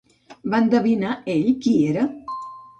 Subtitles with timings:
[0.53, 2.11] Va endevinar ell qui era?